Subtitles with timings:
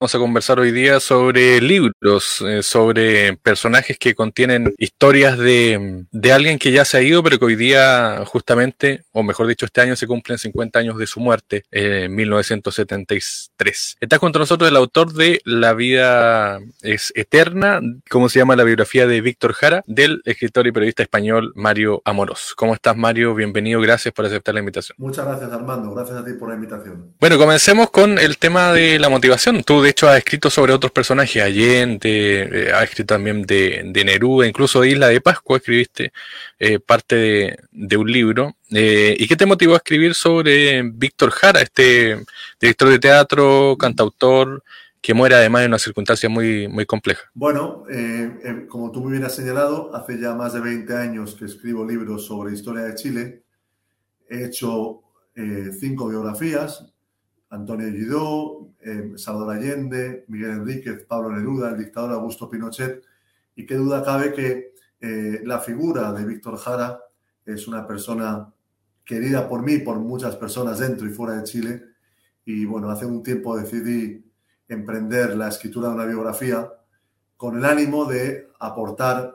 [0.00, 6.32] Vamos a conversar hoy día sobre libros, eh, sobre personajes que contienen historias de, de,
[6.32, 9.80] alguien que ya se ha ido, pero que hoy día justamente, o mejor dicho, este
[9.80, 13.96] año se cumplen 50 años de su muerte, eh, en 1973.
[13.98, 18.62] Está junto a nosotros el autor de La vida es eterna, como se llama la
[18.62, 22.54] biografía de Víctor Jara, del escritor y periodista español Mario Amorós.
[22.56, 23.34] ¿Cómo estás, Mario?
[23.34, 24.94] Bienvenido, gracias por aceptar la invitación.
[25.00, 25.92] Muchas gracias, Armando.
[25.92, 27.14] Gracias a ti por la invitación.
[27.18, 29.64] Bueno, comencemos con el tema de la motivación.
[29.64, 34.04] Tú de hecho ha escrito sobre otros personajes, Allende, eh, ha escrito también de, de,
[34.04, 36.12] Neruda, incluso de Isla de Pascua escribiste
[36.58, 38.54] eh, parte de, de, un libro.
[38.70, 42.22] Eh, ¿Y qué te motivó a escribir sobre Víctor Jara, este
[42.60, 44.62] director de teatro, cantautor,
[45.00, 47.22] que muere además en una circunstancia muy, muy compleja?
[47.32, 51.46] Bueno, eh, como tú muy bien has señalado, hace ya más de 20 años que
[51.46, 53.42] escribo libros sobre historia de Chile.
[54.28, 55.00] He hecho
[55.80, 56.92] cinco biografías,
[57.50, 63.02] Antonio Guidó, eh, Salvador Allende, Miguel Enríquez, Pablo Neruda, el dictador Augusto Pinochet,
[63.54, 67.00] y qué duda cabe que eh, la figura de Víctor Jara
[67.44, 68.52] es una persona
[69.04, 71.84] querida por mí, por muchas personas dentro y fuera de Chile,
[72.44, 74.24] y bueno, hace un tiempo decidí
[74.68, 76.70] emprender la escritura de una biografía
[77.36, 79.34] con el ánimo de aportar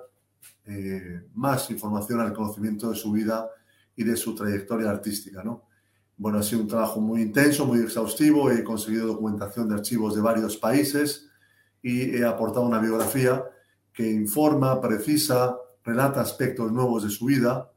[0.66, 3.50] eh, más información al conocimiento de su vida
[3.96, 5.66] y de su trayectoria artística, ¿no?
[6.17, 8.52] Bueno, ha sido un trabajo muy intenso, muy exhaustivo.
[8.52, 11.30] He conseguido documentación de archivos de varios países
[11.81, 13.44] y he aportado una biografía
[13.92, 17.72] que informa, precisa, relata aspectos nuevos de su vida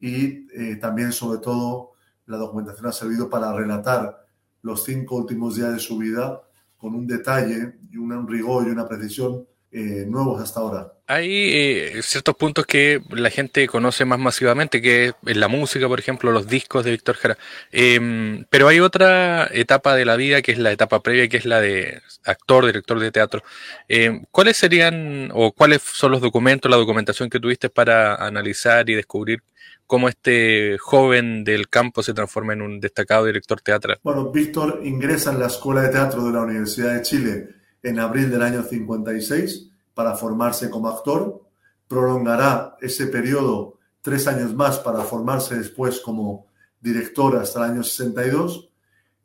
[0.00, 1.92] y eh, también, sobre todo,
[2.26, 4.26] la documentación ha servido para relatar
[4.62, 6.42] los cinco últimos días de su vida
[6.76, 10.92] con un detalle y un rigor y una precisión eh, nuevos hasta ahora.
[11.08, 15.98] Hay eh, ciertos puntos que la gente conoce más masivamente, que es la música, por
[15.98, 17.36] ejemplo, los discos de Víctor Jara.
[17.72, 21.44] Eh, pero hay otra etapa de la vida que es la etapa previa, que es
[21.44, 23.42] la de actor, director de teatro.
[23.88, 28.94] Eh, ¿Cuáles serían o cuáles son los documentos, la documentación que tuviste para analizar y
[28.94, 29.42] descubrir
[29.86, 33.98] cómo este joven del campo se transforma en un destacado director teatral?
[34.04, 38.30] Bueno, Víctor ingresa en la Escuela de Teatro de la Universidad de Chile en abril
[38.30, 41.42] del año 56 para formarse como actor,
[41.86, 46.46] prolongará ese periodo tres años más para formarse después como
[46.80, 48.70] director hasta el año 62.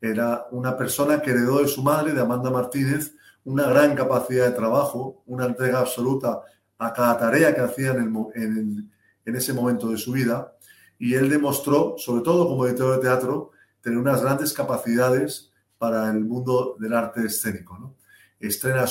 [0.01, 3.15] Era una persona que heredó de su madre, de Amanda Martínez,
[3.45, 6.41] una gran capacidad de trabajo, una entrega absoluta
[6.77, 8.91] a cada tarea que hacía en,
[9.25, 10.53] ese momento de su vida.
[10.97, 16.25] Y él demostró, sobre todo como director de teatro, tener unas grandes capacidades para el
[16.25, 17.77] mundo del arte escénico.
[17.77, 17.95] ¿no?
[18.39, 18.85] Estrena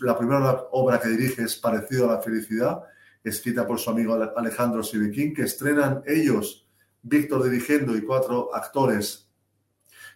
[0.00, 2.82] la primera obra que dirige es Parecido a la Felicidad,
[3.22, 6.68] escrita por su amigo Alejandro Sibequín, que estrenan ellos,
[7.02, 9.28] Víctor dirigiendo y cuatro actores,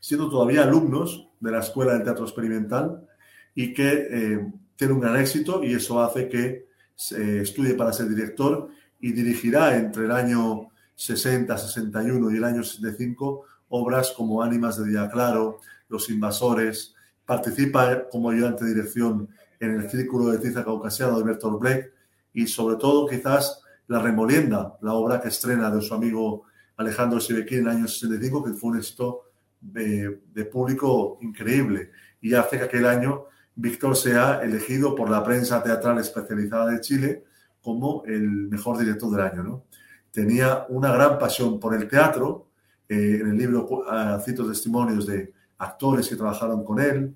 [0.01, 3.07] siendo todavía alumnos de la Escuela del Teatro Experimental
[3.55, 8.09] y que eh, tiene un gran éxito y eso hace que se estudie para ser
[8.09, 8.69] director
[9.01, 14.91] y dirigirá entre el año 60, 61 y el año 65 obras como Ánimas de
[14.91, 16.95] Día Claro, Los Invasores,
[17.29, 19.29] participa como ayudante de dirección
[19.61, 21.93] en el Círculo de Tiza Caucasiano de Bertolt Brecht
[22.33, 26.45] y sobre todo quizás La Remolienda, la obra que estrena de su amigo
[26.79, 29.25] Alejandro Sibequín en el año 65, que fue un éxito
[29.61, 31.91] de, público increíble
[32.23, 37.25] y hace que aquel año Víctor sea elegido por la prensa teatral especializada de Chile
[37.61, 39.43] como el mejor director del año.
[39.43, 39.65] ¿no?
[40.11, 42.47] Tenía una gran pasión por el teatro.
[42.89, 47.15] Eh, en el libro uh, cito testimonios de actores que trabajaron con él.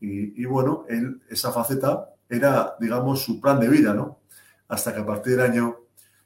[0.00, 4.18] Y, y, bueno, él, esa faceta era, digamos, su plan de vida, ¿no?
[4.68, 5.76] Hasta que a partir del año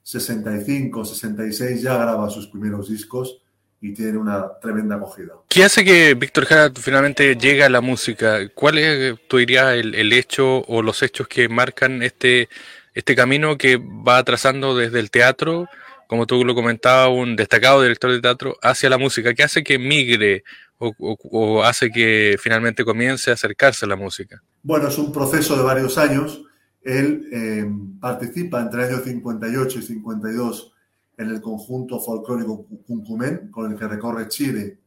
[0.02, 3.42] 65, 66 ya graba sus primeros discos
[3.80, 5.34] y tiene una tremenda acogida.
[5.48, 8.48] ¿Qué hace que Víctor Jara finalmente llegue a la música?
[8.54, 12.48] ¿Cuál es, tú dirías, el, el, hecho o los hechos que marcan este,
[12.94, 15.68] este camino que va trazando desde el teatro,
[16.06, 19.34] como tú lo comentabas, un destacado director de teatro, hacia la música?
[19.34, 20.42] ¿Qué hace que migre
[20.78, 24.42] o, hace que finalmente comience a acercarse a la música?
[24.62, 26.42] Bueno, es un proceso de varios años.
[26.82, 27.66] Él eh,
[28.00, 30.72] participa entre el año 58 y 52
[31.16, 34.78] en el conjunto folclórico Cuncumen, con el que recorre Chile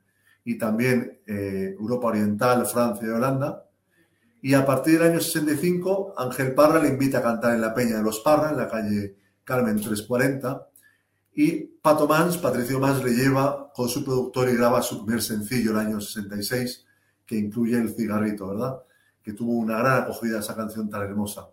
[0.44, 3.66] y también eh, Europa Oriental, Francia y Holanda.
[4.42, 7.98] Y a partir del año 65, Ángel Parra le invita a cantar en la Peña
[7.98, 10.71] de los Parra, en la calle Carmen 340
[11.34, 15.72] y Pato Mans, Patricio Mans, le lleva con su productor y graba su primer sencillo
[15.72, 16.86] el año 66,
[17.26, 18.82] que incluye El cigarrito, ¿verdad?
[19.24, 21.48] Que tuvo una gran acogida esa canción tan hermosa.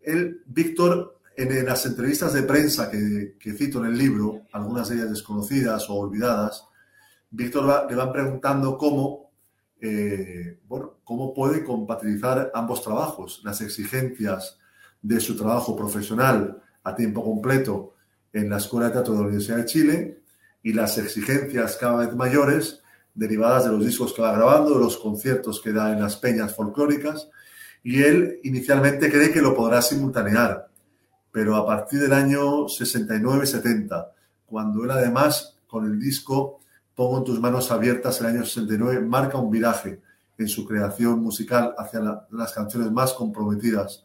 [0.00, 5.10] Él, Víctor, en las entrevistas de prensa que, cito en el libro, algunas de ellas
[5.10, 6.66] desconocidas o olvidadas,
[7.30, 9.32] Víctor le van preguntando cómo
[9.84, 14.58] eh, bueno, cómo puede compatibilizar ambos trabajos, las exigencias
[15.02, 17.96] de su trabajo profesional a tiempo completo
[18.32, 20.22] en la Escuela de Teatro de la Universidad de Chile
[20.62, 22.80] y las exigencias cada vez mayores
[23.14, 26.54] derivadas de los discos que va grabando, de los conciertos que da en las peñas
[26.54, 27.28] folclóricas,
[27.82, 30.68] y él inicialmente cree que lo podrá simultanear,
[31.30, 34.08] pero a partir del año 69-70,
[34.46, 36.60] cuando él además con el disco
[36.94, 40.00] Pongo en tus manos abiertas, el año 69, marca un viraje
[40.36, 44.02] en su creación musical hacia las canciones más comprometidas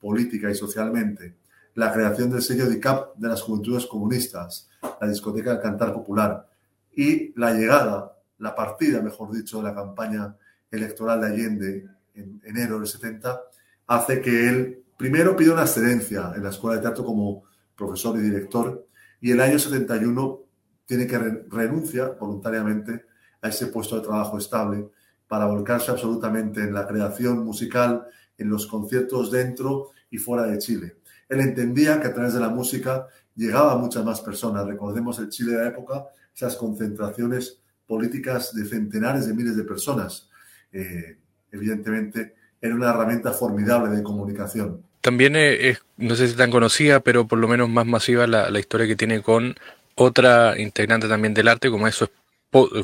[0.00, 1.34] política y socialmente,
[1.78, 4.68] la creación del sello DICAP de las Juventudes Comunistas,
[5.00, 6.48] la discoteca del Cantar Popular
[6.92, 10.36] y la llegada la partida, mejor dicho, de la campaña
[10.72, 13.42] electoral de Allende en enero del 70,
[13.86, 17.44] hace que él primero pida una excedencia en la Escuela de Teatro como
[17.76, 18.84] profesor y director
[19.20, 20.40] y el año 71
[20.84, 21.16] tiene que
[21.48, 23.04] renunciar voluntariamente
[23.40, 24.88] a ese puesto de trabajo estable
[25.28, 28.04] para volcarse absolutamente en la creación musical,
[28.36, 30.96] en los conciertos dentro y fuera de Chile.
[31.28, 34.66] Él entendía que a través de la música llegaba a muchas más personas.
[34.66, 40.28] Recordemos el Chile de la época, esas concentraciones políticas de centenares de miles de personas.
[40.72, 41.16] Eh,
[41.52, 44.82] evidentemente, era una herramienta formidable de comunicación.
[45.00, 48.86] También es, no sé si tan conocida, pero por lo menos más masiva la, historia
[48.86, 49.54] que tiene con
[49.94, 52.08] otra integrante también del arte, como es su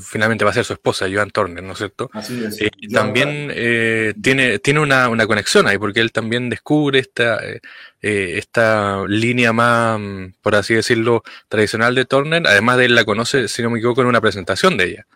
[0.00, 2.10] finalmente va a ser su esposa, Joan Turner, ¿no es cierto?
[2.12, 2.60] Así es.
[2.60, 7.38] Eh, y también eh, tiene, tiene una, una, conexión ahí, porque él también descubre esta,
[7.42, 7.60] eh,
[8.02, 12.46] esta línea más, mm, por así decirlo, tradicional de Turner.
[12.46, 15.06] Además de él la conoce, si no me equivoco, en una presentación de ella.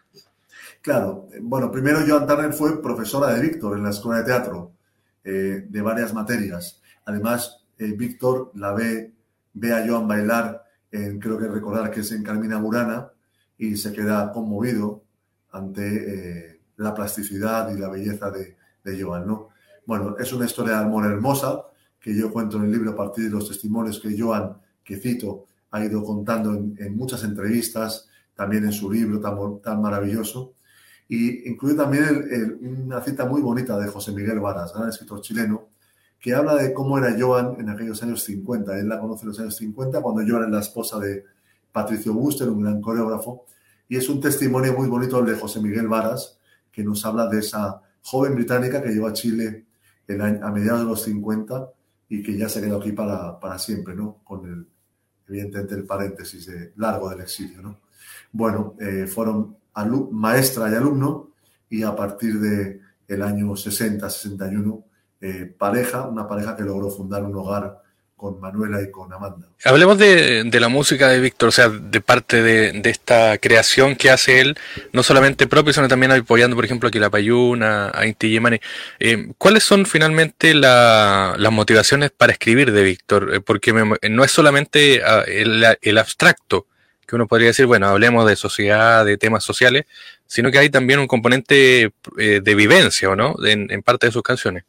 [0.80, 4.72] Claro, bueno, primero Joan Turner fue profesora de Víctor en la escuela de teatro,
[5.24, 6.80] de varias materias.
[7.04, 9.12] Además, Víctor la ve,
[9.52, 13.10] ve a Joan bailar, en, creo que recordar que es en Carmina Burana,
[13.58, 15.04] y se queda conmovido
[15.50, 19.26] ante eh, la plasticidad y la belleza de, de Joan.
[19.26, 19.48] ¿no?
[19.84, 21.64] Bueno, es una historia de amor hermosa
[22.00, 25.46] que yo cuento en el libro a partir de los testimonios que Joan, que cito,
[25.70, 30.54] ha ido contando en, muchas entrevistas, también en su libro tan, tan maravilloso.
[31.08, 35.70] Y incluye también una cita muy bonita de José Miguel Varas, gran escritor chileno,
[36.20, 38.78] que habla de cómo era Joan en aquellos años 50.
[38.78, 41.24] Él la conoce en los años 50, cuando Joan era la esposa de,
[41.78, 43.46] Patricio Buster, un gran coreógrafo,
[43.88, 46.36] y es un testimonio muy bonito de José Miguel Varas,
[46.72, 49.66] que nos habla de esa joven británica que llegó a Chile
[50.08, 51.70] a mediados de los 50
[52.08, 54.16] y que ya se quedó aquí para, para siempre, ¿no?
[54.24, 54.66] Con el,
[55.28, 57.78] evidentemente, el paréntesis de largo del exilio, ¿no?
[58.32, 59.56] Bueno, eh, fueron
[60.10, 61.30] maestra y alumno
[61.70, 64.84] y a partir de el año 60-61,
[65.20, 67.82] eh, pareja, una pareja que logró fundar un hogar
[68.18, 69.46] con Manuela y con Amanda.
[69.64, 74.40] Hablemos de, la música de Víctor, o sea, de parte de, esta creación que hace
[74.40, 74.58] él,
[74.92, 78.58] no solamente propio, sino también apoyando, por ejemplo, aquí la Payuna, a Inti Yemani.
[78.98, 83.34] Eh, ¿Cuáles son finalmente las motivaciones para escribir de Víctor?
[83.34, 86.66] Eh, porque no es solamente ah, el, abstracto,
[87.06, 89.86] que uno podría decir, bueno, hablemos de sociedad, de temas sociales,
[90.26, 93.36] sino que hay también un componente eh, de vivencia, ¿o no?
[93.46, 94.64] En, en parte de sus canciones.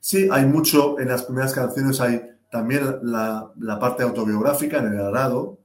[0.00, 5.58] Sí, hay mucho, en las primeras canciones hay también la, parte autobiográfica en el arado.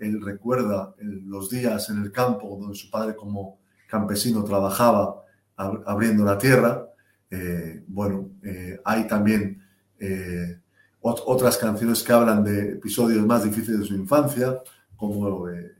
[0.00, 5.22] Él recuerda los días en el campo donde su padre como campesino trabajaba
[5.54, 6.84] abriendo la tierra.
[7.30, 9.62] Eh, bueno, eh, hay también
[10.00, 10.58] eh,
[11.00, 14.58] otras canciones que hablan de episodios más difíciles de su infancia,
[14.96, 15.76] como el,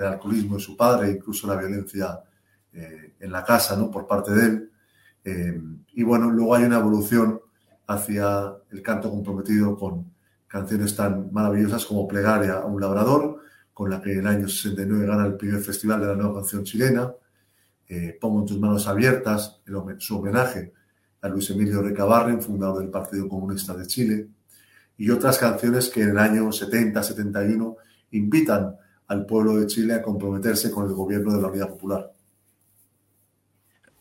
[0.00, 2.22] alcoholismo de su padre, incluso la violencia
[2.72, 3.90] en la casa ¿no?
[3.90, 5.82] por parte de él.
[5.92, 7.40] y bueno, luego hay una evolución
[7.86, 10.12] hacia el canto comprometido con
[10.46, 13.40] canciones tan maravillosas como Plegaria a un labrador,
[13.72, 16.64] con la que en el año 69 gana el primer festival de la nueva canción
[16.64, 17.12] chilena,
[17.88, 19.60] eh, Pongo en tus manos abiertas,
[19.98, 20.72] su homenaje
[21.20, 24.28] a Luis Emilio Recabarren, fundador del Partido Comunista de Chile,
[24.96, 27.76] y otras canciones que en el año 70-71
[28.12, 28.76] invitan
[29.08, 32.13] al pueblo de Chile a comprometerse con el gobierno de la Unidad Popular.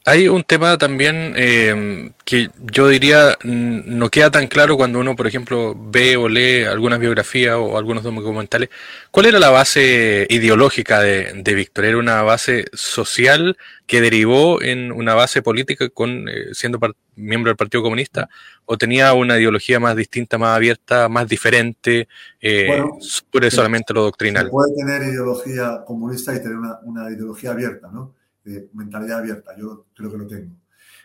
[0.06, 5.28] Hay un tema también eh, que yo diría no queda tan claro cuando uno, por
[5.28, 8.70] ejemplo, ve o lee algunas biografías o algunos documentales.
[9.12, 11.86] ¿Cuál era la base ideológica de, Víctor?
[11.86, 13.56] ¿Era una base social
[13.88, 16.80] que derivó en una base política con eh, siendo
[17.16, 18.28] miembro del Partido Comunista?
[18.66, 22.10] ¿O tenía una ideología más distinta, más abierta, más diferente,
[22.42, 24.50] eh, sobre solamente lo doctrinal?
[24.50, 28.14] puede tener ideología comunista y tener una, una ideología abierta, ¿no?
[28.44, 29.56] De mentalidad abierta.
[29.58, 30.56] Yo creo que lo tengo.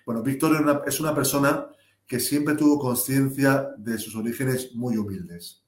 [0.05, 1.67] Bueno, Víctor es una persona
[2.07, 5.63] que siempre tuvo conciencia de sus orígenes muy humildes.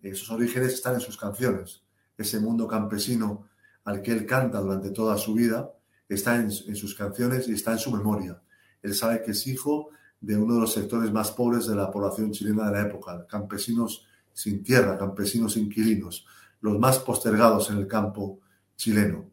[0.00, 1.82] Esos orígenes están en sus canciones.
[2.16, 3.48] Ese mundo campesino
[3.84, 5.72] al que él canta durante toda su vida
[6.08, 8.40] está en, sus canciones y está en su memoria.
[8.80, 9.90] Él sabe que es hijo
[10.20, 14.06] de uno de los sectores más pobres de la población chilena de la época, campesinos
[14.32, 16.26] sin tierra, campesinos inquilinos,
[16.60, 18.40] los más postergados en el campo
[18.76, 19.31] chileno.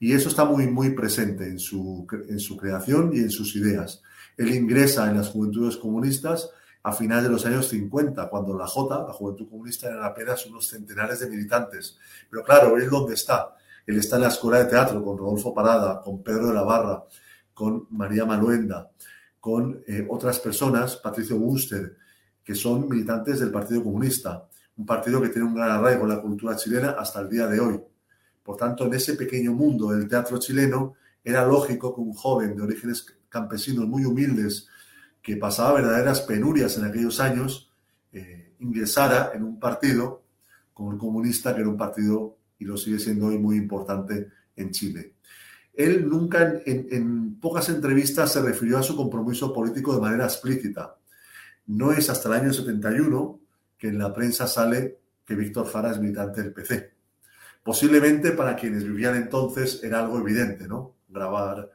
[0.00, 4.02] Y eso está muy, muy presente en su, en su creación y en sus ideas.
[4.36, 6.50] Él ingresa en las juventudes comunistas
[6.82, 10.66] a finales de los años 50, cuando la J, la Juventud Comunista, eran apenas unos
[10.66, 11.98] centenares de militantes.
[12.30, 13.54] Pero claro, él dónde está.
[13.86, 17.04] Él está en la Escuela de Teatro con Rodolfo Parada, con Pedro de la Barra,
[17.52, 18.90] con María Maluenda,
[19.38, 21.96] con eh, otras personas, Patricio Buster,
[22.42, 26.22] que son militantes del Partido Comunista, un partido que tiene un gran arraigo en la
[26.22, 27.80] cultura chilena hasta el día de hoy.
[28.42, 32.62] Por tanto, en ese pequeño mundo del teatro chileno, era lógico que un joven de
[32.62, 34.68] orígenes campesinos muy humildes,
[35.22, 37.70] que pasaba verdaderas penurias en aquellos años,
[38.12, 40.22] eh, ingresara en un partido
[40.72, 44.70] como el comunista, que era un partido, y lo sigue siendo hoy, muy importante en
[44.70, 45.14] Chile.
[45.74, 50.96] Él nunca, en, pocas entrevistas, se refirió a su compromiso político de manera explícita.
[51.66, 53.40] No es hasta el año 71
[53.78, 56.92] que en la prensa sale que Víctor Jara es militante del PC.
[57.62, 60.96] Posiblemente para quienes vivían entonces era algo evidente, ¿no?
[61.08, 61.70] Grabar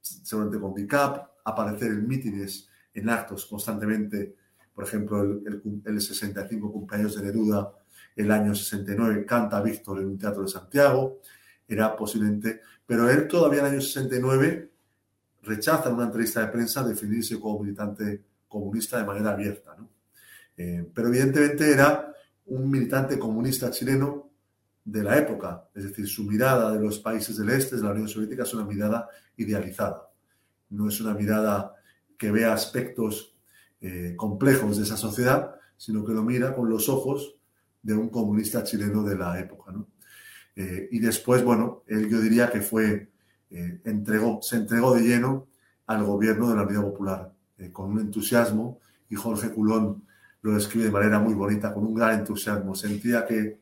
[0.00, 4.36] seguramente con Bicap, aparecer en mítines, en actos constantemente,
[4.74, 7.72] por ejemplo, el, el, 65 cumpleaños de Neruda,
[8.16, 11.20] el año 69 canta Víctor en un teatro de Santiago,
[11.66, 14.70] era posiblemente, pero él todavía en el año 69
[15.42, 19.74] rechaza en una entrevista de prensa definirse como militante comunista de manera abierta.
[19.76, 19.88] ¿no?
[20.56, 22.12] Eh, pero evidentemente era
[22.46, 24.31] un militante comunista chileno
[24.84, 28.08] de la época, es decir, su mirada de los países del este, de la Unión
[28.08, 30.08] Soviética, es una mirada idealizada.
[30.70, 31.74] No es una mirada
[32.18, 33.36] que vea aspectos
[33.80, 37.36] eh, complejos de esa sociedad, sino que lo mira con los ojos
[37.82, 39.72] de un comunista chileno de la época.
[40.54, 43.10] Eh, y después, bueno, él yo diría que fue,
[43.50, 45.48] eh, entregó, se entregó de lleno
[45.86, 47.32] al gobierno de la Unidad Popular,
[47.72, 50.04] con un entusiasmo, y Jorge Culón
[50.40, 52.74] lo describe de manera muy bonita, con un gran entusiasmo.
[52.74, 53.60] Sentía que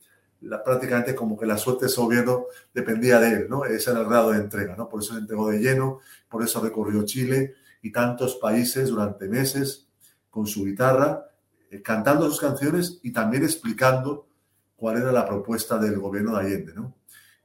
[0.64, 3.64] prácticamente como que la suerte de gobierno dependía de él, ¿no?
[3.64, 4.88] Ese era el grado de entrega, ¿no?
[4.88, 9.88] Por eso se entregó de lleno, por eso recorrió Chile y tantos países durante meses
[10.30, 11.26] con su guitarra,
[11.70, 14.28] eh, cantando sus canciones y también explicando
[14.76, 16.94] cuál era la propuesta del gobierno de Allende, ¿no?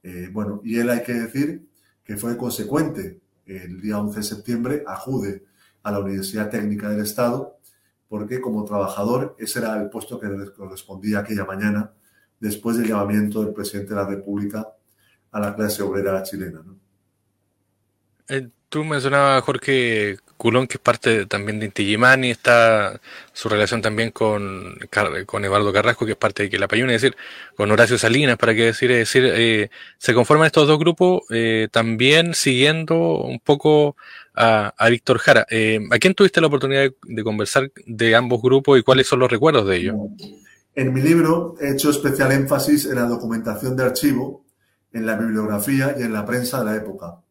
[0.03, 1.67] Eh, bueno, y él hay que decir
[2.03, 3.19] que fue consecuente.
[3.45, 5.45] El día 11 de septiembre acude
[5.83, 7.59] a la Universidad Técnica del Estado
[8.07, 11.93] porque como trabajador ese era el puesto que le correspondía aquella mañana
[12.39, 14.67] después del llamamiento del presidente de la República
[15.31, 16.61] a la clase obrera chilena.
[18.29, 22.99] Eh, tú mencionabas, Jorge Culón, que es parte también de Inti y está
[23.33, 24.77] su relación también con,
[25.25, 27.17] con Eduardo Carrasco, que es parte de Quilapayún, es decir,
[27.55, 31.67] con Horacio Salinas, para qué decir, es decir, eh, se conforman estos dos grupos eh,
[31.71, 33.95] también siguiendo un poco
[34.33, 35.41] a, Víctor Jara.
[35.41, 39.67] ¿A quién tuviste la oportunidad de, conversar de ambos grupos y cuáles son los recuerdos
[39.67, 39.95] de ellos?
[40.77, 44.43] En mi libro he hecho especial énfasis en la documentación de archivo,
[44.91, 47.21] en la bibliografía y en la prensa de la época.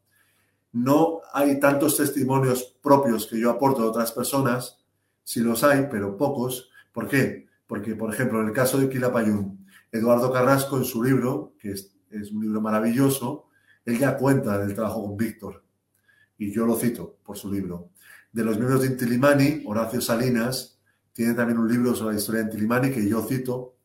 [0.72, 4.78] No hay tantos testimonios propios que yo aporto de otras personas,
[5.24, 6.70] sí los hay, pero pocos.
[6.90, 7.46] ¿Por qué?
[7.66, 11.94] Porque, por ejemplo, en el caso de Quilapayún, Eduardo Carrasco en su libro, que es,
[12.10, 13.50] es un libro maravilloso,
[13.84, 15.62] él ya cuenta del trabajo con Víctor.
[16.38, 17.90] Y yo lo cito por su libro.
[18.32, 20.73] De los miembros de Intilimani, Horacio Salinas,
[21.14, 23.76] tiene también un libro sobre la historia de Tilimani que yo cito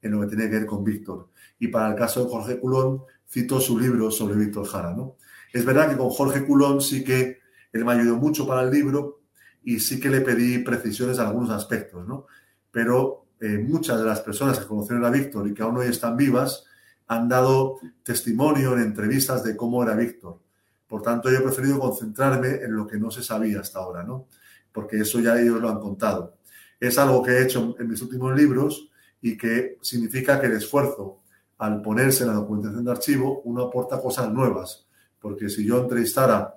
[0.00, 1.28] en lo que tiene que ver con Víctor.
[1.58, 4.94] Y para el caso de Jorge Culón, cito su libro sobre Víctor Jara.
[4.94, 5.16] ¿no?
[5.52, 7.38] Es verdad que con Jorge Culón sí que
[7.72, 9.20] él me ayudó mucho para el libro
[9.62, 12.26] y sí que le pedí precisiones en algunos aspectos, ¿no?
[12.70, 16.16] Pero eh, muchas de las personas que conocieron a Víctor y que aún hoy están
[16.16, 16.64] vivas
[17.06, 20.40] han dado testimonio en entrevistas de cómo era Víctor.
[20.86, 24.26] Por tanto, yo he preferido concentrarme en lo que no se sabía hasta ahora, ¿no?
[24.72, 26.37] Porque eso ya ellos lo han contado
[26.80, 31.22] es algo que he hecho en mis últimos libros y que significa que el esfuerzo
[31.58, 34.86] al ponerse en la documentación de archivo, uno aporta cosas nuevas.
[35.18, 36.54] Porque si yo entrevistara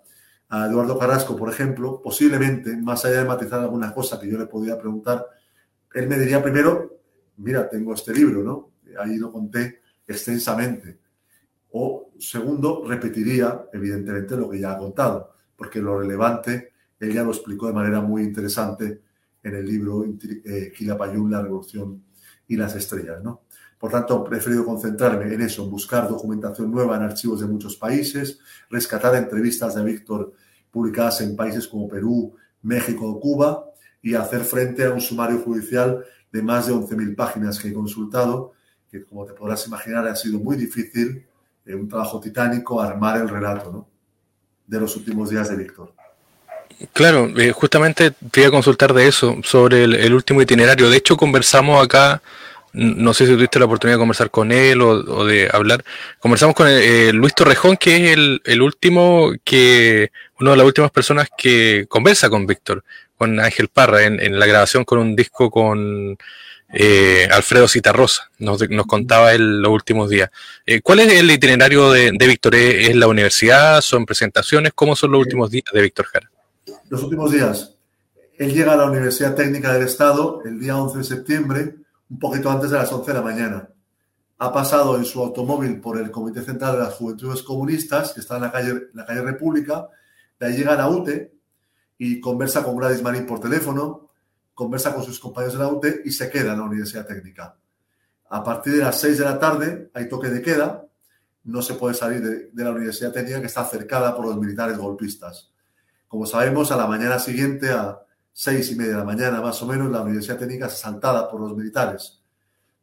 [0.47, 4.45] a Eduardo Carrasco, por ejemplo, posiblemente, más allá de matizar alguna cosa que yo le
[4.45, 5.25] podría preguntar,
[5.93, 6.99] él me diría primero,
[7.37, 8.71] mira, tengo este libro, ¿no?
[8.99, 10.99] Ahí lo conté extensamente.
[11.71, 17.31] O segundo, repetiría, evidentemente, lo que ya ha contado, porque lo relevante, él ya lo
[17.31, 19.01] explicó de manera muy interesante
[19.43, 22.03] en el libro eh, Quilapayún, la revolución
[22.47, 23.23] y las estrellas.
[23.23, 23.43] ¿no?
[23.77, 28.39] Por tanto, he preferido concentrarme en eso, buscar documentación nueva en archivos de muchos países,
[28.69, 30.33] rescatar entrevistas de Víctor
[30.69, 33.65] publicadas en países como Perú, México o Cuba
[34.01, 38.53] y hacer frente a un sumario judicial de más de 11.000 páginas que he consultado,
[38.89, 41.25] que como te podrás imaginar ha sido muy difícil,
[41.65, 43.71] eh, un trabajo titánico, armar el relato.
[43.71, 43.91] ¿no?
[44.71, 45.93] de los últimos días de Víctor.
[46.93, 50.89] Claro, eh, justamente te iba a consultar de eso, sobre el, último itinerario.
[50.89, 52.21] De hecho, conversamos acá,
[52.73, 55.83] no sé si tuviste la oportunidad de conversar con él o, de hablar.
[56.19, 61.29] Conversamos con eh, Luis Torrejón, que es el, último que, una de las últimas personas
[61.37, 62.83] que conversa con Víctor,
[63.17, 66.17] con Ángel Parra, en, la grabación con un disco con
[66.73, 68.31] eh, Alfredo Citarrosa.
[68.39, 70.29] Nos, nos contaba él los últimos días.
[70.83, 72.55] ¿Cuál es el itinerario de, de Víctor?
[72.55, 73.81] ¿Es la universidad?
[73.81, 74.71] ¿Son presentaciones?
[74.73, 76.31] ¿Cómo son los últimos días de Víctor Jara?
[76.91, 77.77] Los últimos días.
[78.37, 81.75] Él llega a la Universidad Técnica del Estado el día 11 de septiembre,
[82.09, 83.69] un poquito antes de las 11 de la mañana.
[84.39, 88.35] Ha pasado en su automóvil por el Comité Central de las Juventudes Comunistas, que está
[88.35, 89.87] en la calle, la calle República.
[90.37, 91.33] De ahí llega a la UTE
[91.97, 94.09] y conversa con Gladys Marín por teléfono,
[94.53, 97.55] conversa con sus compañeros de la UTE y se queda en la Universidad Técnica.
[98.31, 100.85] A partir de las 6 de la tarde hay toque de queda,
[101.45, 104.77] no se puede salir de, de la Universidad Técnica que está cercada por los militares
[104.77, 105.50] golpistas.
[106.11, 108.01] Como sabemos, a la mañana siguiente, a
[108.33, 111.39] seis y media de la mañana más o menos, la Universidad Técnica es asaltada por
[111.39, 112.21] los militares.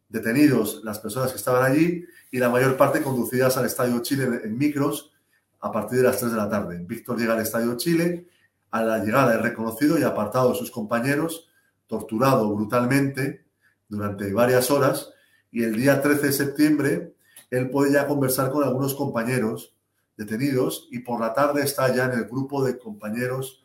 [0.09, 4.57] Detenidos las personas que estaban allí y la mayor parte conducidas al Estadio Chile en,
[4.57, 5.13] micros
[5.61, 6.83] a partir de las 3 de la tarde.
[6.87, 8.27] Víctor llega al Estadio Chile,
[8.71, 11.51] a la llegada es reconocido y apartado de sus compañeros,
[11.87, 13.45] torturado brutalmente
[13.91, 15.13] durante varias horas
[15.53, 17.15] y el día 13 de septiembre
[17.51, 19.75] él puede ya conversar con algunos compañeros
[20.19, 23.65] detenidos y por la tarde está ya en el grupo de compañeros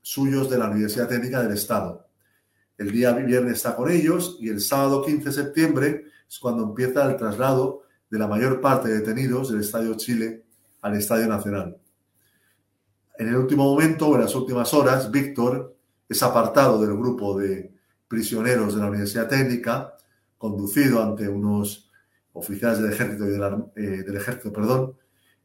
[0.00, 2.08] suyos de la Universidad Técnica del Estado.
[2.78, 7.04] El día viernes está con ellos y el sábado 15 de septiembre es cuando empieza
[7.04, 10.46] el traslado de la mayor parte de detenidos del Estadio Chile
[10.80, 11.76] al Estadio Nacional.
[13.18, 15.76] En el último momento, o en las últimas horas, Víctor
[16.08, 17.74] es apartado del grupo de
[18.08, 19.94] prisioneros de la Universidad Técnica,
[20.38, 21.90] conducido ante unos
[22.32, 23.34] oficiales del ejército, y
[23.84, 24.94] eh, del ejército perdón,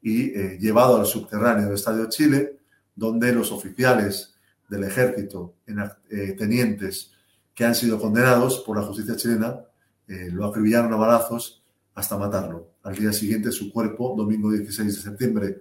[0.05, 2.59] y eh, llevado al subterráneo del Estadio Chile,
[2.95, 4.35] donde los oficiales
[4.69, 7.11] del ejército, eh, tenientes
[7.55, 9.61] que han sido condenados por la justicia chilena,
[10.07, 11.63] eh, lo acribillaron a balazos
[11.95, 12.69] hasta matarlo.
[12.83, 15.59] Al día siguiente, su cuerpo, domingo 16 de septiembre,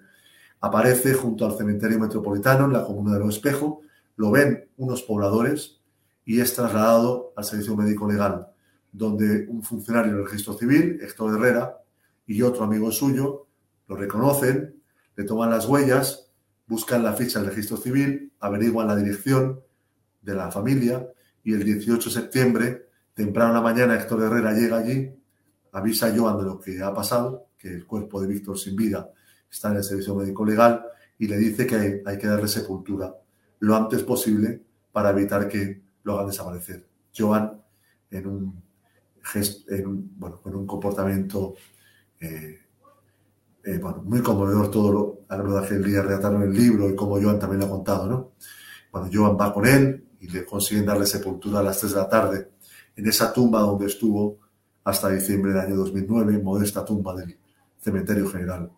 [0.60, 3.80] aparece junto al cementerio metropolitano en la comuna de Los Espejo.
[4.16, 5.80] Lo ven unos pobladores
[6.26, 8.48] y es trasladado al servicio médico legal,
[8.92, 11.78] donde un funcionario del registro civil, Héctor Herrera,
[12.26, 13.43] y otro amigo suyo
[13.88, 14.82] lo reconocen,
[15.16, 16.30] le toman las huellas,
[16.66, 19.60] buscan la ficha del registro civil, averiguan la dirección
[20.22, 21.06] de la familia
[21.42, 25.14] y el 18 de septiembre, temprano en la mañana, Héctor Herrera llega allí,
[25.72, 29.10] avisa a Joan de lo que ha pasado, que el cuerpo de Víctor sin vida
[29.50, 30.84] está en el servicio médico legal
[31.18, 33.14] y le dice que hay, que darle sepultura
[33.60, 36.86] lo antes posible para evitar que lo hagan desaparecer.
[37.16, 37.62] Joan,
[38.10, 38.62] en un,
[39.68, 41.54] en bueno, con un comportamiento
[42.20, 42.63] eh,
[43.64, 46.88] eh, bueno, muy conmovedor todo lo, a la verdad que el día relataron el libro
[46.88, 48.32] y como Joan también lo ha contado, ¿no?
[48.90, 52.08] Cuando Joan va con él y le consiguen darle sepultura a las 3 de la
[52.08, 52.48] tarde
[52.96, 54.38] en esa tumba donde estuvo
[54.84, 57.38] hasta diciembre del año 2009, modesta tumba del
[57.80, 58.70] cementerio general.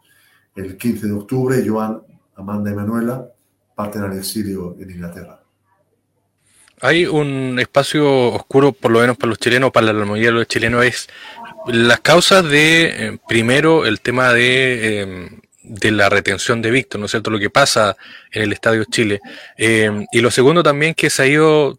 [0.55, 2.03] El 15 de octubre, Joan,
[2.37, 3.29] Amanda y Manuela
[3.75, 5.41] parten al exilio en Inglaterra.
[6.81, 10.47] Hay un espacio oscuro, por lo menos para los chilenos, para la mayoría de los
[10.47, 11.09] chilenos, es
[11.67, 17.07] las causas de, eh, primero, el tema de, em, de la retención de Víctor, ¿no
[17.07, 17.31] es cierto?
[17.31, 17.97] Lo que pasa
[18.31, 19.21] en el Estadio Chile.
[19.57, 21.79] Em, y lo segundo también que se ha ido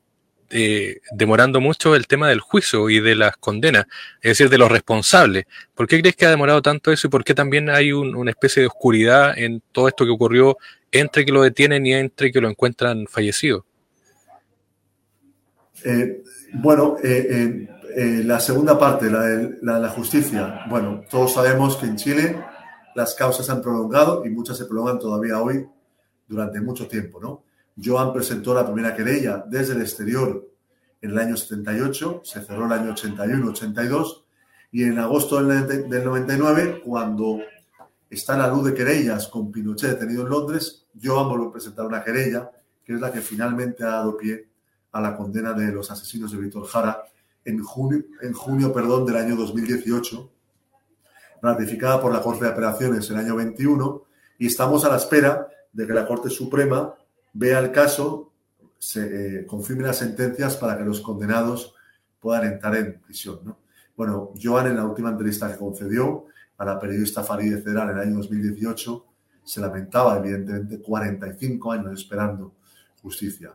[0.49, 3.85] eh, demorando mucho el tema del juicio y de las condenas,
[4.21, 5.45] es decir, de los responsables.
[5.75, 8.61] ¿Por qué crees que ha demorado tanto eso y por qué también hay una especie
[8.61, 10.57] de oscuridad en todo esto que ocurrió
[10.89, 13.65] entre que lo detienen y entre que lo encuentran fallecido?
[15.83, 16.23] Eh,
[16.53, 17.67] bueno, eh,
[17.99, 20.65] eh, la segunda parte, la de la, justicia.
[20.69, 22.45] Bueno, todos sabemos que en Chile
[22.93, 25.67] las causas se han prolongado y muchas se prolongan todavía hoy
[26.27, 27.41] durante mucho tiempo, ¿no?
[27.83, 30.47] Joan presentó la primera querella desde el exterior
[31.01, 34.25] en el año 78, se cerró el año 81-82
[34.73, 37.39] y en agosto del, 99, cuando
[38.11, 42.03] está la luz de querellas con Pinochet detenido en Londres, Joan volvió a presentar una
[42.03, 42.51] querella
[42.85, 44.49] que es la que finalmente ha dado pie
[44.91, 47.03] a la condena de los asesinos de Víctor Jara
[47.47, 50.31] en junio, en junio perdón, del año 2018,
[51.41, 54.03] ratificada por la Corte de Apelaciones en el año 21,
[54.37, 56.93] y estamos a la espera de que la Corte Suprema
[57.33, 58.33] vea el caso,
[58.77, 61.73] se eh, confirme las sentencias para que los condenados
[62.19, 63.39] puedan entrar en prisión.
[63.43, 63.59] ¿no?
[63.95, 66.25] Bueno, Joan en la última entrevista que concedió
[66.57, 69.05] a la periodista Farideh Ceral en el año 2018
[69.47, 72.55] se lamentaba, evidentemente, 45 años esperando
[73.01, 73.53] justicia.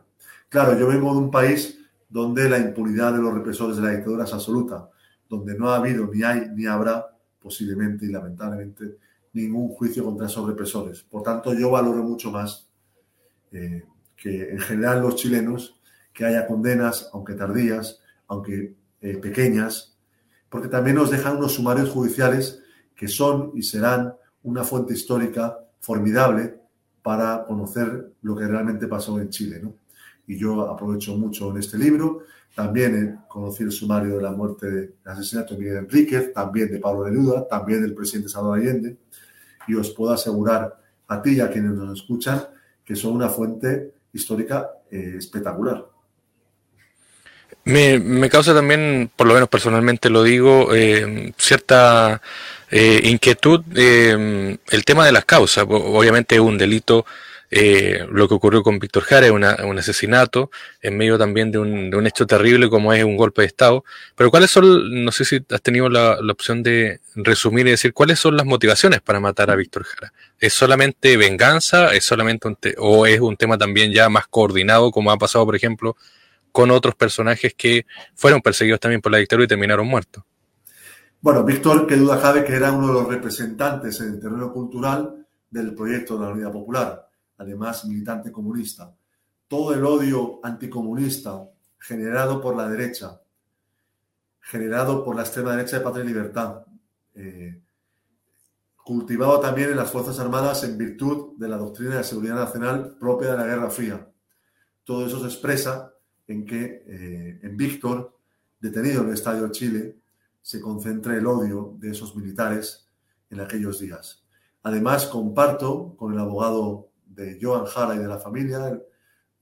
[0.49, 1.82] Claro, yo vengo de un país
[2.13, 4.87] donde la impunidad de los represores de la dictadura es absoluta,
[5.27, 7.07] donde no ha habido, ni hay, ni habrá,
[7.41, 8.99] posiblemente y lamentablemente,
[9.33, 11.01] ningún juicio contra esos represores.
[11.01, 12.69] Por tanto, yo valoro mucho más
[13.51, 13.83] eh,
[14.15, 15.81] que en general los chilenos
[16.13, 19.97] que haya condenas, aunque tardías, aunque eh, pequeñas,
[20.49, 22.61] porque también nos dejan unos sumarios judiciales
[22.95, 26.59] que son y serán una fuente histórica formidable
[27.01, 29.63] para conocer lo que realmente pasó en Chile.
[30.27, 32.23] Y yo aprovecho mucho en este libro.
[32.55, 37.09] También conocí el sumario de la muerte, del asesinato de Miguel Enríquez, también de Pablo
[37.09, 38.97] Neruda, también del presidente Salvador Allende.
[39.67, 42.43] Y os puedo asegurar a ti y a quienes nos escuchan
[42.85, 45.85] que son una fuente histórica eh, espectacular.
[47.65, 52.21] Me, causa también, por lo menos personalmente lo digo, eh, cierta
[52.69, 55.65] eh, inquietud el tema de las causas.
[55.69, 57.05] Obviamente es un delito
[58.09, 60.49] lo que ocurrió con Víctor Jara, es un asesinato
[60.81, 63.83] en medio también de un, de un, hecho terrible como es un golpe de Estado.
[64.15, 67.93] Pero ¿cuáles son, no sé si has tenido la, la opción de resumir y decir
[67.93, 70.13] cuáles son las motivaciones para matar a Víctor Jara?
[70.39, 71.93] ¿Es solamente venganza?
[71.93, 75.55] ¿Es solamente un o es un tema también ya más coordinado como ha pasado, por
[75.55, 75.95] ejemplo,
[76.53, 77.85] con otros personajes que
[78.15, 80.23] fueron perseguidos también por la dictadura y terminaron muertos.
[81.19, 85.25] Bueno, Víctor, qué duda cabe que era uno de los representantes en el terreno cultural
[85.49, 87.07] del proyecto de la Unidad Popular,
[87.37, 88.95] además militante comunista.
[89.47, 93.21] Todo el odio anticomunista generado por la derecha,
[94.39, 96.65] generado por la extrema derecha de Patria y Libertad,
[97.15, 97.61] eh,
[98.83, 103.31] cultivado también en las Fuerzas Armadas en virtud de la doctrina de seguridad nacional propia
[103.31, 104.09] de la Guerra Fría.
[104.83, 105.93] Todo eso se expresa
[106.27, 108.17] en que eh, en Víctor,
[108.59, 109.97] detenido en el Estadio Chile,
[110.41, 112.89] se concentra el odio de esos militares
[113.29, 114.25] en aquellos días.
[114.63, 118.81] Además, comparto con el abogado de Joan Jara y de la familia,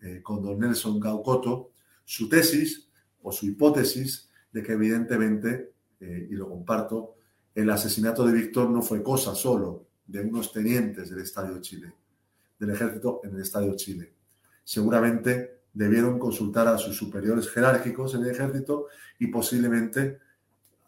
[0.02, 1.72] eh, con don Nelson Gaucoto,
[2.04, 2.90] su tesis
[3.22, 7.16] o su hipótesis de que evidentemente, eh, y lo comparto,
[7.54, 11.94] el asesinato de Víctor no fue cosa solo de unos tenientes del Estadio Chile,
[12.60, 14.14] del ejército en el Estadio Chile.
[14.64, 18.88] Seguramente debieron consultar a sus superiores jerárquicos en el ejército
[19.20, 20.20] y posiblemente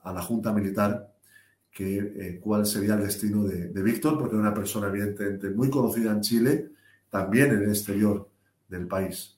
[0.04, 1.12] a la Junta Militar
[1.73, 6.12] que, eh, cuál sería el destino de, Víctor, porque era una persona evidentemente muy conocida
[6.12, 6.69] en Chile,
[7.09, 8.29] también en el exterior
[8.69, 9.38] del país.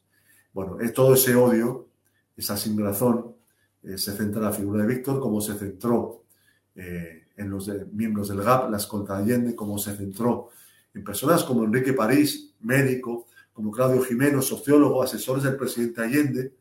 [0.54, 1.88] Bueno, todo ese odio,
[2.36, 3.36] esa sin razón,
[3.84, 6.24] eh, se centra en la figura de Víctor, como se centró
[6.76, 10.50] eh, en los miembros del GAP, la escolta Allende, como se centró
[10.94, 16.54] en personas como Enrique París, médico, como Claudio Jimeno, sociólogo, asesores del presidente Allende,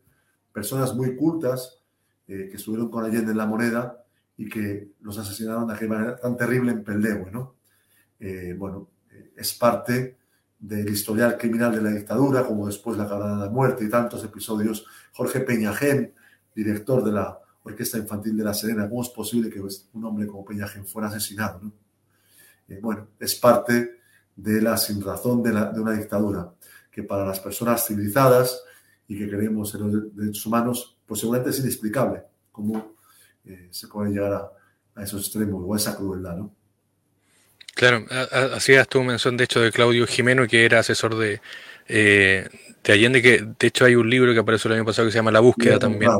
[0.52, 1.80] personas muy cultas
[2.28, 4.03] eh, que estuvieron con Allende en la moneda
[4.36, 7.56] y que los asesinaron de aquella manera tan terrible en Pellegüe, ¿no?
[8.18, 10.18] Eh, bueno, eh, es parte
[10.58, 14.24] del historial criminal de la dictadura, como después la cadena de la muerte y tantos
[14.24, 14.86] episodios.
[15.12, 16.14] Jorge Peñajén,
[16.54, 20.44] director de la Orquesta Infantil de La Serena, ¿cómo es posible que un hombre como
[20.44, 21.60] Peñajén fuera asesinado?
[21.62, 21.72] ¿no?
[22.80, 24.00] bueno, es parte
[24.34, 26.52] de la sinrazón de, de una dictadura
[26.90, 28.62] que para las personas civilizadas
[29.06, 32.93] y que creemos en los derechos humanos, pues seguramente es inexplicable cómo
[33.46, 36.54] eh, se puede llegar a, esos extremos o a esa crueldad, ¿no?
[37.74, 38.06] Claro,
[38.54, 41.40] hacías tu mención de hecho de Claudio Jimeno, que era asesor de,
[41.88, 42.48] eh,
[42.84, 45.18] de Allende, que de hecho hay un libro que apareció el año pasado que se
[45.18, 46.12] llama La Búsqueda también.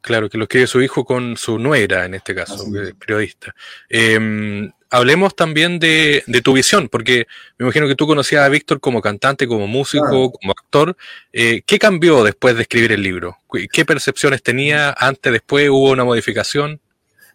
[0.00, 2.64] Claro, que lo escribe su hijo con su nuera, en este caso,
[2.98, 3.54] periodista.
[3.88, 7.26] Eh, hablemos también de, tu visión, porque
[7.58, 10.96] me imagino que tú conocías a Víctor como cantante, como músico, como actor.
[11.32, 13.38] Eh, ¿Qué cambió después de escribir el libro?
[13.72, 15.68] ¿Qué percepciones tenía antes, después?
[15.70, 16.80] ¿Hubo una modificación?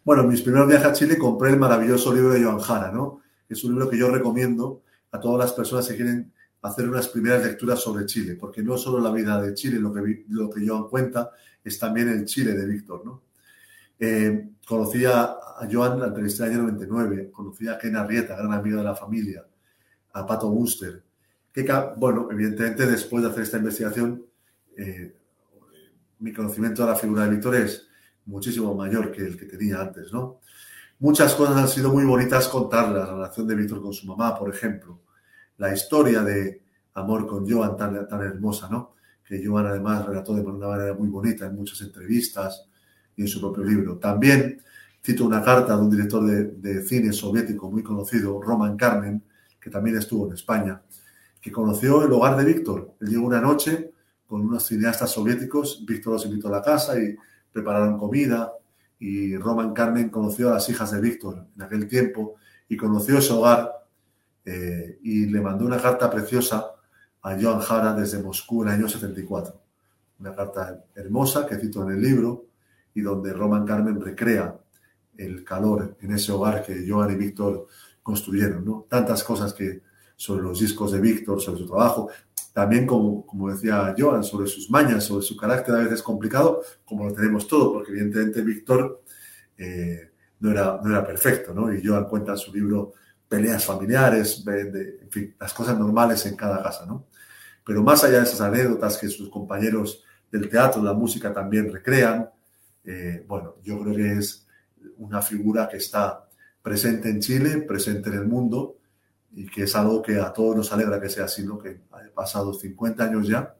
[0.06, 3.22] Bueno, en mis primeros viajes a Chile compré el maravilloso libro de Joan Jara, ¿no?
[3.50, 7.44] Es un libro que yo recomiendo a todas las personas que quieren hacer unas primeras
[7.44, 10.88] lecturas sobre Chile, porque no solo la vida de Chile, lo que, lo que Joan
[10.90, 11.32] cuenta,
[11.68, 13.24] es también el Chile de Víctor, ¿no?
[14.00, 18.54] Eh, conocía a Joan, la entrevisté en el año 99, conocía a Ken Arrieta, gran
[18.54, 19.46] amigo de la familia,
[20.14, 21.04] a Pato Buster.
[21.52, 21.66] Que,
[21.98, 24.24] bueno, evidentemente después de hacer esta investigación,
[24.78, 25.16] eh,
[26.20, 27.88] mi conocimiento de la figura de Víctor es
[28.26, 30.40] muchísimo mayor que el que tenía antes, ¿no?
[31.00, 34.54] Muchas cosas han sido muy bonitas contarlas, la relación de Víctor con su mamá, por
[34.54, 35.00] ejemplo,
[35.58, 38.96] la historia de amor con Joan tan, tan hermosa, ¿no?
[39.28, 42.68] Que Joan además relató de una manera muy bonita en muchas entrevistas,
[43.18, 43.98] y en su propio libro.
[43.98, 44.62] También
[45.04, 49.24] cito una carta de un director de, cine soviético muy conocido, Roman Carmen,
[49.60, 50.82] que también estuvo en España,
[51.42, 52.96] que conoció el hogar de Víctor.
[53.02, 53.92] Él llegó una noche
[54.26, 57.16] con unos cineastas soviéticos, Víctor los invitó a la casa y
[57.52, 58.54] prepararon comida
[59.00, 62.36] y Roman Carmen conoció a las hijas de Víctor en aquel tiempo
[62.68, 63.72] y conoció ese hogar
[64.44, 66.74] eh, y le mandó una carta preciosa
[67.28, 69.62] a Joan Jara desde Moscú en el año 74.
[70.20, 72.46] Una carta hermosa que cito en el libro
[72.94, 74.58] y donde Roman Carmen recrea
[75.18, 77.68] el calor en ese hogar que Joan y Víctor
[78.02, 78.86] construyeron, ¿no?
[78.90, 79.82] Tantas cosas que
[80.16, 82.10] sobre los discos de Víctor, sobre su trabajo,
[82.54, 87.06] también como, como decía Joan, sobre sus mañas, sobre su carácter a veces complicado, como
[87.06, 89.04] lo tenemos todo, porque evidentemente Víctor
[89.58, 91.74] eh, no, era, no era perfecto, ¿no?
[91.74, 92.94] Y Joan cuenta en su libro
[93.28, 97.08] peleas familiares, de, en fin, las cosas normales en cada casa, ¿no?
[97.68, 100.02] Pero más allá de esas anécdotas que sus compañeros
[100.32, 102.30] del teatro, la música también recrean,
[102.86, 104.48] eh, bueno, yo creo que es
[104.98, 106.30] una figura que está
[106.62, 108.78] presente en Chile, presente en el mundo
[109.34, 111.60] y que es algo que a todos nos alegra que sea así, ¿no?
[111.60, 113.54] Que haya pasado 50 años ya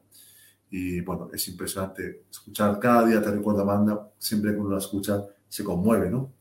[0.70, 5.22] y bueno, es impresionante escuchar cada día, te recuerda Amanda, siempre que uno la escucha
[5.48, 6.32] se conmueve, ¿no?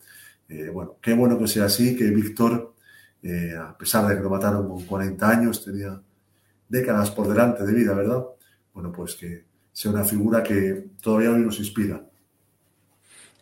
[0.48, 2.76] Eh, bueno, qué bueno que sea así, que Víctor,
[3.22, 6.02] eh, a pesar de que lo mataron con 40 años, tenía
[6.70, 8.24] décadas por delante de vida, ¿verdad?
[8.74, 12.02] Bueno, pues que sea una figura que todavía hoy nos inspira.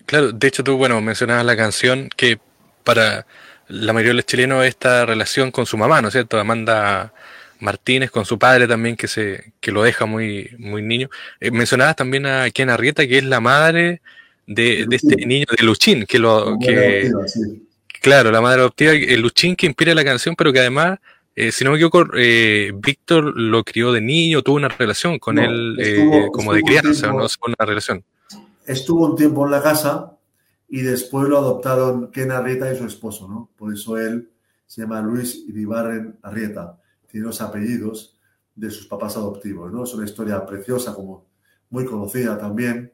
[0.06, 2.40] Claro, de hecho tú, bueno, mencionabas la canción que
[2.84, 3.26] para
[3.68, 6.40] la mayoría de los chilenos esta relación con su mamá, ¿no es cierto?
[6.40, 7.14] Amanda
[7.60, 11.10] Martínez con su padre también que se que lo deja muy muy niño.
[11.40, 14.02] Eh, mencionabas también a Ken Arrieta que es la madre
[14.46, 17.12] de, este niño de Luchín que lo que
[18.02, 21.00] claro la madre adoptiva el Luchín que inspira la canción pero que además
[21.36, 25.38] eh, si no me equivoco eh, Víctor lo crió de niño tuvo una relación con
[25.40, 28.04] él como de crianza no una relación
[28.66, 30.16] estuvo un tiempo en la casa
[30.68, 33.52] y después lo adoptaron Ken Arrieta y su esposo, ¿no?
[33.56, 34.32] Por eso él
[34.66, 38.20] se llama Luis Iribarren Arrieta, tiene los apellidos
[38.56, 39.84] de sus papás adoptivos, ¿no?
[39.84, 41.28] Es una historia preciosa, como
[41.70, 42.92] muy conocida también.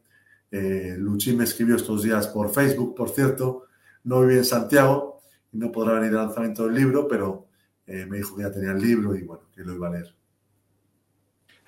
[0.51, 3.63] Eh, Luchín me escribió estos días por Facebook, por cierto,
[4.03, 7.47] no vive en Santiago y no podrá venir al lanzamiento del libro, pero
[7.87, 10.15] eh, me dijo que ya tenía el libro y bueno, que lo iba a leer.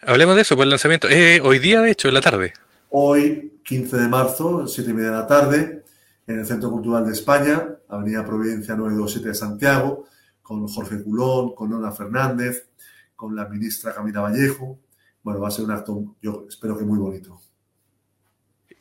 [0.02, 1.10] Hablemos de eso, por el lanzamiento.
[1.10, 2.54] Eh, hoy día, de hecho, en la tarde.
[2.90, 5.84] Hoy, 15 de marzo, 7 y media de la tarde,
[6.28, 10.06] en el Centro Cultural de España, Avenida Providencia 927 de Santiago,
[10.42, 12.70] con Jorge Culón, con Nona Fernández,
[13.16, 14.80] con la ministra Camila Vallejo.
[15.24, 17.40] Bueno, va a ser un acto, yo espero que muy bonito.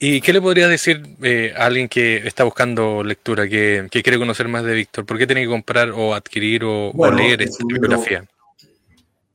[0.04, 4.48] ¿Y qué le podría decir eh, a alguien que está buscando lectura, que, quiere conocer
[4.48, 5.06] más de Víctor?
[5.06, 8.28] ¿Por qué tiene que comprar o adquirir o, leer esta bibliografía?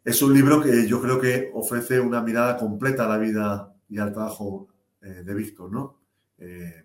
[0.03, 3.97] Es un libro que yo creo que ofrece una mirada completa a la vida y
[3.97, 4.67] al trabajo
[5.01, 6.01] eh, de Víctor, ¿no?
[6.37, 6.83] Eh,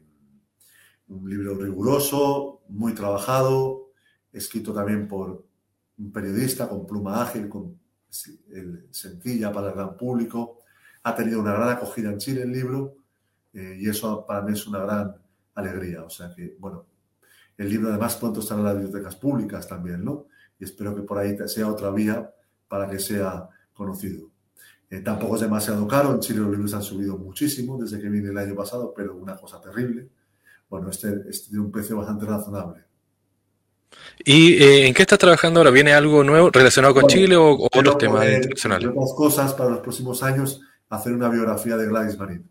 [1.09, 3.91] un libro riguroso, muy trabajado,
[4.33, 5.45] escrito también por
[5.99, 7.81] un periodista con pluma ágil, con
[8.53, 10.61] el, sencilla para el gran público.
[11.03, 13.02] Ha tenido una gran acogida en Chile el libro
[13.53, 15.15] eh, y eso para mí es una gran
[15.55, 16.03] alegría.
[16.05, 16.87] O sea que, bueno,
[17.57, 20.27] el libro además pronto estará en las bibliotecas públicas también, ¿no?
[20.59, 22.33] Y espero que por ahí sea otra vía
[22.69, 24.31] para que sea conocido.
[24.91, 28.31] Eh, tampoco es demasiado caro, en Chile los libros han subido muchísimo desde que vine
[28.31, 30.11] el año pasado, pero una cosa terrible
[30.73, 32.83] bueno, este, este, tiene un precio bastante razonable.
[34.25, 35.71] ¿Y eh, en qué estás trabajando ahora?
[35.71, 38.89] ¿Viene algo nuevo relacionado con Chile o, otros temas internacionales?
[38.89, 42.51] Otras cosas para los próximos años, hacer una biografía de Gladys Marín.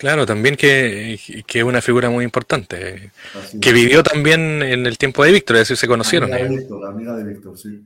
[0.00, 3.12] Claro, también que es una figura muy importante,
[3.60, 6.32] que vivió también en el tiempo de Víctor, es decir, se conocieron.
[6.32, 7.84] Amiga de Víctor, amiga de Víctor, sí.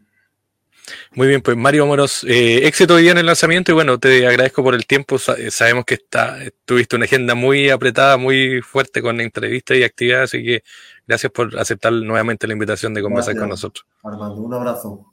[1.10, 4.28] Muy bien, pues Mario Moros, eh, éxito hoy día en el lanzamiento y bueno, te
[4.28, 5.16] agradezco por el tiempo.
[5.36, 10.30] Eh, sabemos que está, tuviste una agenda muy apretada, muy fuerte con entrevistas y actividades,
[10.30, 10.62] así que
[11.08, 13.84] gracias por aceptar nuevamente la invitación de conversar con nosotros.
[14.04, 15.12] Armando, un abrazo.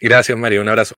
[0.00, 0.96] Gracias, Mario, un abrazo.